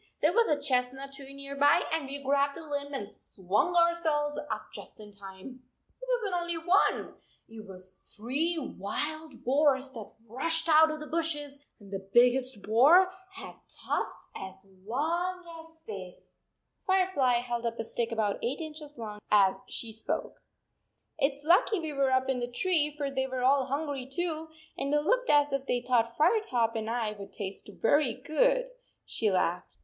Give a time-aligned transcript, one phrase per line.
[0.19, 4.71] There was a chestnut tree nearby, and we grabbed a limb and swung ourselves up
[4.73, 5.61] just in time.
[6.01, 11.01] It was n t only one, it was three wild boars that rushed out of
[11.01, 16.31] the bushes, and the biggest boar had tusks as long as this."
[16.87, 20.41] 17 Fire fly held up a stiqk about eight inches long, as she spoke.
[21.19, 24.07] 41 It s lucky we were up in the tree, for they were all hungry
[24.07, 28.71] too, and they looked as if they thought Firetop and I would taste very good,"
[29.05, 29.77] she laughed.